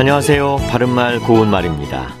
[0.00, 0.56] 안녕하세요.
[0.70, 2.14] 바른말 고운말입니다.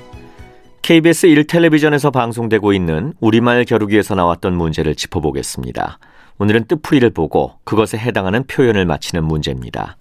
[0.82, 5.98] KBS 1텔레비전에서 방송되고 있는 우리말 겨루기에서 나왔던 문제를 짚어보겠습니다.
[6.36, 9.96] 오늘은 뜻풀이를 보고 그것에 해당하는 표현을 맞히는 문제입니다.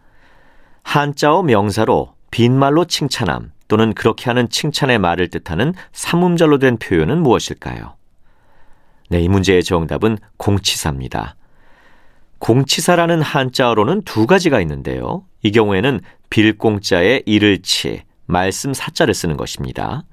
[0.84, 7.96] 한자어 명사로 빈말로 칭찬함 또는 그렇게 하는 칭찬의 말을 뜻하는 삼음절로 된 표현은 무엇일까요?
[9.10, 11.38] 네, 이 문제의 정답은 공치사입니다.
[12.40, 15.24] 공치사라는 한자어로는 두 가지가 있는데요.
[15.44, 20.04] 이 경우에는 빌공자에 이를 치, 말씀 사자를 쓰는 것입니다.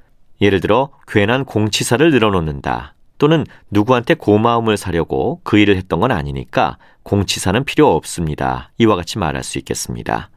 [0.41, 7.65] 예를 들어 괜한 공치사를 늘어놓는다 또는 누구한테 고마움을 사려고 그 일을 했던 건 아니니까 공치사는
[7.65, 8.71] 필요 없습니다.
[8.79, 10.31] 이와 같이 말할 수 있겠습니다.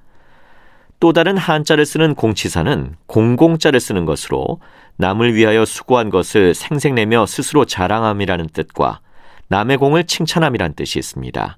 [0.99, 4.59] 또 다른 한자를 쓰는 공치사는 공공자를 쓰는 것으로
[4.97, 8.99] 남을 위하여 수고한 것을 생색내며 스스로 자랑함이라는 뜻과
[9.47, 11.57] 남의 공을 칭찬함이란 뜻이 있습니다.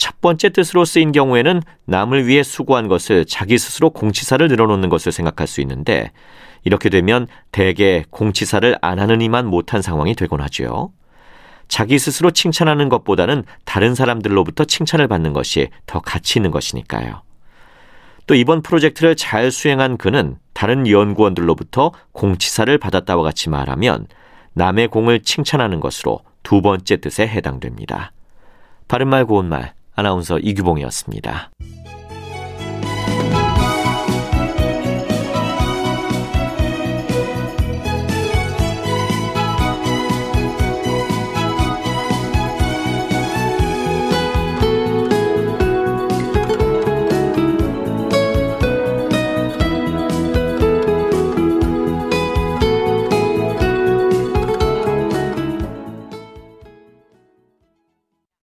[0.00, 5.46] 첫 번째 뜻으로 쓰인 경우에는 남을 위해 수고한 것을 자기 스스로 공치사를 늘어놓는 것을 생각할
[5.46, 6.10] 수 있는데
[6.64, 10.90] 이렇게 되면 대개 공치사를 안 하는 이만 못한 상황이 되곤 하죠.
[11.68, 17.20] 자기 스스로 칭찬하는 것보다는 다른 사람들로부터 칭찬을 받는 것이 더 가치 있는 것이니까요.
[18.26, 24.06] 또 이번 프로젝트를 잘 수행한 그는 다른 연구원들로부터 공치사를 받았다와 같이 말하면
[24.54, 28.12] 남의 공을 칭찬하는 것으로 두 번째 뜻에 해당됩니다.
[28.88, 31.50] 바른말 고운말 아나운서 이규봉이었습니다.